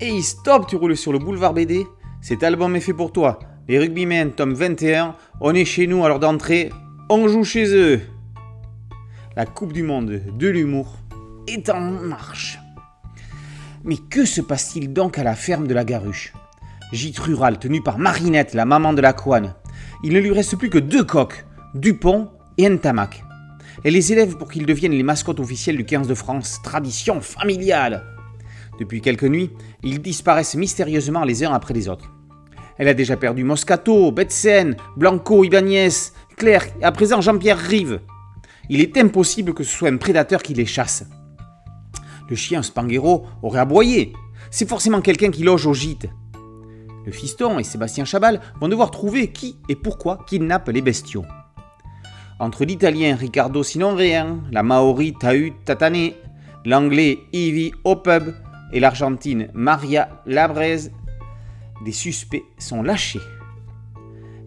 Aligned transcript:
Hey, 0.00 0.22
stop, 0.22 0.68
tu 0.68 0.76
roules 0.76 0.96
sur 0.96 1.12
le 1.12 1.18
boulevard 1.18 1.54
BD 1.54 1.84
Cet 2.20 2.44
album 2.44 2.76
est 2.76 2.80
fait 2.80 2.92
pour 2.92 3.10
toi. 3.10 3.40
Les 3.66 3.80
Rugbymen, 3.80 4.30
tome 4.30 4.54
21, 4.54 5.16
on 5.40 5.52
est 5.56 5.64
chez 5.64 5.88
nous 5.88 6.04
à 6.04 6.08
l'heure 6.08 6.20
d'entrée, 6.20 6.70
on 7.10 7.26
joue 7.26 7.42
chez 7.42 7.74
eux. 7.74 8.00
La 9.34 9.44
Coupe 9.44 9.72
du 9.72 9.82
Monde 9.82 10.22
de 10.38 10.48
l'humour 10.48 10.98
est 11.48 11.68
en 11.68 11.80
marche. 11.80 12.60
Mais 13.82 13.96
que 13.96 14.24
se 14.24 14.40
passe-t-il 14.40 14.92
donc 14.92 15.18
à 15.18 15.24
la 15.24 15.34
ferme 15.34 15.66
de 15.66 15.74
la 15.74 15.84
Garuche? 15.84 16.32
Gîte 16.92 17.18
rural 17.18 17.58
tenu 17.58 17.82
par 17.82 17.98
Marinette, 17.98 18.54
la 18.54 18.66
maman 18.66 18.92
de 18.92 19.00
la 19.00 19.12
couane. 19.12 19.56
Il 20.04 20.12
ne 20.12 20.20
lui 20.20 20.30
reste 20.30 20.54
plus 20.54 20.70
que 20.70 20.78
deux 20.78 21.02
coqs, 21.02 21.44
Dupont 21.74 22.30
et 22.56 22.68
Ntamak. 22.68 23.24
Elle 23.82 23.94
les 23.94 24.12
élève 24.12 24.36
pour 24.36 24.48
qu'ils 24.48 24.64
deviennent 24.64 24.92
les 24.92 25.02
mascottes 25.02 25.40
officielles 25.40 25.76
du 25.76 25.84
15 25.84 26.06
de 26.06 26.14
France, 26.14 26.60
tradition 26.62 27.20
familiale. 27.20 28.04
Depuis 28.78 29.00
quelques 29.00 29.24
nuits, 29.24 29.50
ils 29.82 30.00
disparaissent 30.00 30.54
mystérieusement 30.54 31.24
les 31.24 31.44
uns 31.44 31.52
après 31.52 31.74
les 31.74 31.88
autres. 31.88 32.12
Elle 32.78 32.88
a 32.88 32.94
déjà 32.94 33.16
perdu 33.16 33.42
Moscato, 33.42 34.12
Betsen, 34.12 34.76
Blanco, 34.96 35.42
Ibanez, 35.42 35.90
Claire 36.36 36.66
et 36.80 36.84
à 36.84 36.92
présent 36.92 37.20
Jean-Pierre 37.20 37.58
Rive. 37.58 38.00
Il 38.68 38.80
est 38.80 38.96
impossible 38.96 39.52
que 39.52 39.64
ce 39.64 39.76
soit 39.76 39.88
un 39.88 39.96
prédateur 39.96 40.42
qui 40.42 40.54
les 40.54 40.66
chasse. 40.66 41.04
Le 42.30 42.36
chien 42.36 42.62
Spanghero 42.62 43.26
aurait 43.42 43.60
aboyé. 43.60 44.12
C'est 44.50 44.68
forcément 44.68 45.00
quelqu'un 45.00 45.30
qui 45.30 45.42
loge 45.42 45.66
au 45.66 45.74
gîte. 45.74 46.06
Le 47.04 47.10
fiston 47.10 47.58
et 47.58 47.64
Sébastien 47.64 48.04
Chabal 48.04 48.40
vont 48.60 48.68
devoir 48.68 48.90
trouver 48.90 49.32
qui 49.32 49.56
et 49.68 49.74
pourquoi 49.74 50.24
kidnappe 50.28 50.68
les 50.68 50.82
bestiaux. 50.82 51.24
Entre 52.38 52.64
l'italien 52.64 53.16
Riccardo 53.16 53.64
Sinon-Rien, 53.64 54.38
la 54.52 54.62
maori 54.62 55.14
Tahu 55.18 55.54
Tatane, 55.64 56.12
l'anglais 56.64 57.18
Ivy 57.32 57.72
Opub 57.82 58.34
et 58.72 58.80
l'argentine 58.80 59.48
Maria 59.54 60.08
Labrez, 60.26 60.90
des 61.84 61.92
suspects 61.92 62.44
sont 62.58 62.82
lâchés. 62.82 63.20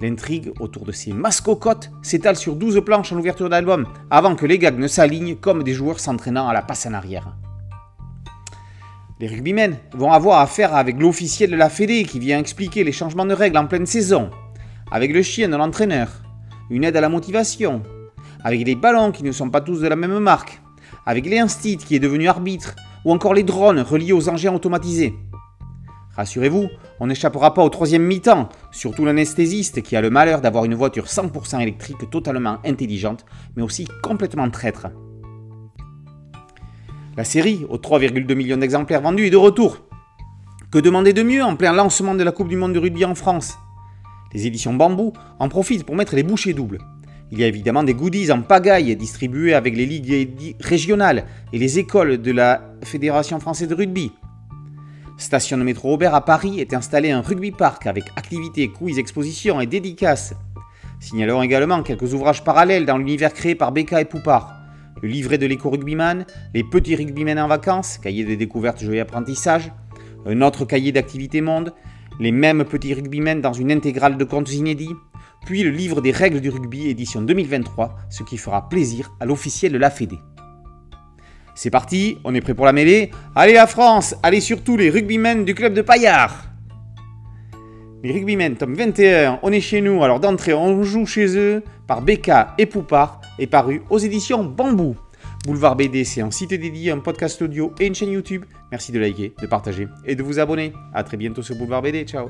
L'intrigue 0.00 0.52
autour 0.60 0.84
de 0.84 0.92
ces 0.92 1.12
mascocottes 1.12 1.90
s'étale 2.02 2.36
sur 2.36 2.54
12 2.54 2.82
planches 2.84 3.12
en 3.12 3.18
ouverture 3.18 3.50
d'album, 3.50 3.86
avant 4.10 4.36
que 4.36 4.46
les 4.46 4.58
gags 4.58 4.78
ne 4.78 4.86
s'alignent 4.86 5.36
comme 5.36 5.64
des 5.64 5.74
joueurs 5.74 5.98
s'entraînant 5.98 6.48
à 6.48 6.52
la 6.52 6.62
passe 6.62 6.86
en 6.86 6.94
arrière. 6.94 7.34
Les 9.20 9.26
rugbymen 9.26 9.76
vont 9.94 10.12
avoir 10.12 10.38
affaire 10.38 10.76
avec 10.76 11.00
l'officiel 11.00 11.50
de 11.50 11.56
la 11.56 11.68
Fédé 11.68 12.04
qui 12.04 12.20
vient 12.20 12.38
expliquer 12.38 12.84
les 12.84 12.92
changements 12.92 13.26
de 13.26 13.34
règles 13.34 13.58
en 13.58 13.66
pleine 13.66 13.86
saison, 13.86 14.30
avec 14.92 15.12
le 15.12 15.22
chien 15.22 15.48
de 15.48 15.56
l'entraîneur, 15.56 16.08
une 16.70 16.84
aide 16.84 16.96
à 16.96 17.00
la 17.00 17.08
motivation, 17.08 17.82
avec 18.44 18.64
les 18.64 18.76
ballons 18.76 19.10
qui 19.10 19.24
ne 19.24 19.32
sont 19.32 19.50
pas 19.50 19.60
tous 19.60 19.80
de 19.80 19.88
la 19.88 19.96
même 19.96 20.20
marque, 20.20 20.62
avec 21.04 21.26
les 21.26 21.40
Instit 21.40 21.78
qui 21.78 21.96
est 21.96 22.00
devenu 22.00 22.28
arbitre, 22.28 22.76
ou 23.04 23.12
encore 23.12 23.34
les 23.34 23.42
drones 23.42 23.80
reliés 23.80 24.12
aux 24.12 24.28
engins 24.28 24.54
automatisés. 24.54 25.14
Rassurez-vous, 26.16 26.68
on 26.98 27.06
n'échappera 27.06 27.54
pas 27.54 27.62
au 27.62 27.68
troisième 27.68 28.02
mi-temps, 28.02 28.48
surtout 28.72 29.04
l'anesthésiste 29.04 29.82
qui 29.82 29.94
a 29.94 30.00
le 30.00 30.10
malheur 30.10 30.40
d'avoir 30.40 30.64
une 30.64 30.74
voiture 30.74 31.04
100% 31.04 31.60
électrique 31.60 32.10
totalement 32.10 32.58
intelligente, 32.64 33.24
mais 33.54 33.62
aussi 33.62 33.86
complètement 34.02 34.50
traître. 34.50 34.88
La 37.16 37.24
série, 37.24 37.64
aux 37.68 37.78
3,2 37.78 38.34
millions 38.34 38.56
d'exemplaires 38.56 39.00
vendus, 39.00 39.26
est 39.26 39.30
de 39.30 39.36
retour. 39.36 39.78
Que 40.72 40.78
demander 40.78 41.12
de 41.12 41.22
mieux 41.22 41.42
en 41.42 41.56
plein 41.56 41.72
lancement 41.72 42.14
de 42.14 42.24
la 42.24 42.32
Coupe 42.32 42.48
du 42.48 42.56
Monde 42.56 42.72
de 42.72 42.78
rugby 42.78 43.04
en 43.04 43.14
France? 43.14 43.56
Les 44.34 44.46
éditions 44.46 44.74
Bambou 44.74 45.12
en 45.38 45.48
profitent 45.48 45.84
pour 45.84 45.96
mettre 45.96 46.14
les 46.14 46.22
bouchées 46.22 46.52
doubles. 46.52 46.78
Il 47.30 47.38
y 47.38 47.44
a 47.44 47.46
évidemment 47.46 47.82
des 47.82 47.94
goodies 47.94 48.32
en 48.32 48.40
pagaille 48.40 48.96
distribués 48.96 49.52
avec 49.52 49.76
les 49.76 49.84
ligues 49.84 50.56
régionales 50.60 51.24
et 51.52 51.58
les 51.58 51.78
écoles 51.78 52.22
de 52.22 52.32
la 52.32 52.72
Fédération 52.82 53.38
française 53.38 53.68
de 53.68 53.74
rugby. 53.74 54.12
Station 55.18 55.58
de 55.58 55.62
métro 55.62 55.92
Aubert 55.92 56.14
à 56.14 56.24
Paris 56.24 56.60
est 56.60 56.72
installé 56.72 57.10
un 57.10 57.20
rugby 57.20 57.50
park 57.50 57.86
avec 57.86 58.04
activités, 58.16 58.68
quiz, 58.68 58.98
expositions 58.98 59.60
et 59.60 59.66
dédicaces. 59.66 60.34
Signalons 61.00 61.42
également 61.42 61.82
quelques 61.82 62.14
ouvrages 62.14 62.44
parallèles 62.44 62.86
dans 62.86 62.96
l'univers 62.96 63.34
créé 63.34 63.54
par 63.54 63.72
Becca 63.72 64.00
et 64.00 64.06
Poupard. 64.06 64.54
Le 65.02 65.08
livret 65.08 65.36
de 65.36 65.46
l'éco-rugbyman, 65.46 66.24
les 66.54 66.64
petits 66.64 66.96
rugbymen 66.96 67.38
en 67.38 67.46
vacances, 67.46 67.98
cahier 67.98 68.24
de 68.24 68.34
découvertes, 68.36 68.82
jeux 68.82 68.94
et 68.94 69.00
apprentissages, 69.00 69.70
un 70.24 70.40
autre 70.40 70.64
cahier 70.64 70.92
d'activités 70.92 71.40
monde, 71.40 71.74
les 72.20 72.32
mêmes 72.32 72.64
petits 72.64 72.94
rugbymen 72.94 73.40
dans 73.40 73.52
une 73.52 73.70
intégrale 73.70 74.16
de 74.16 74.24
contes 74.24 74.52
inédits, 74.52 74.94
puis 75.44 75.62
le 75.62 75.70
livre 75.70 76.00
des 76.00 76.10
règles 76.10 76.40
du 76.40 76.50
rugby 76.50 76.88
édition 76.88 77.22
2023, 77.22 77.96
ce 78.10 78.22
qui 78.22 78.36
fera 78.36 78.68
plaisir 78.68 79.10
à 79.20 79.26
l'officiel 79.26 79.72
de 79.72 79.78
la 79.78 79.90
Fédé. 79.90 80.18
C'est 81.54 81.70
parti, 81.70 82.18
on 82.24 82.34
est 82.34 82.40
prêt 82.40 82.54
pour 82.54 82.66
la 82.66 82.72
mêlée. 82.72 83.10
Allez 83.34 83.54
la 83.54 83.66
France, 83.66 84.14
allez 84.22 84.40
surtout 84.40 84.76
les 84.76 84.90
rugbymen 84.90 85.44
du 85.44 85.54
club 85.54 85.74
de 85.74 85.82
Paillard. 85.82 86.44
Les 88.04 88.12
rugbymen 88.12 88.54
tome 88.54 88.74
21, 88.74 89.40
on 89.42 89.50
est 89.50 89.60
chez 89.60 89.80
nous, 89.80 90.04
alors 90.04 90.20
d'entrée 90.20 90.54
on 90.54 90.84
joue 90.84 91.04
chez 91.04 91.36
eux, 91.36 91.64
par 91.88 92.00
Becca 92.00 92.54
et 92.58 92.66
Poupard, 92.66 93.20
et 93.40 93.48
paru 93.48 93.82
aux 93.90 93.98
éditions 93.98 94.44
Bambou. 94.44 94.96
Boulevard 95.44 95.76
BD, 95.76 96.04
c'est 96.04 96.20
un 96.20 96.30
site 96.30 96.50
dédié, 96.50 96.90
un 96.90 96.98
podcast 96.98 97.40
audio 97.42 97.72
et 97.80 97.86
une 97.86 97.94
chaîne 97.94 98.10
YouTube. 98.10 98.44
Merci 98.70 98.92
de 98.92 98.98
liker, 98.98 99.34
de 99.40 99.46
partager 99.46 99.88
et 100.04 100.14
de 100.14 100.22
vous 100.22 100.38
abonner. 100.38 100.72
A 100.94 101.02
très 101.02 101.16
bientôt 101.16 101.42
sur 101.42 101.56
Boulevard 101.56 101.82
BD, 101.82 102.04
ciao 102.04 102.28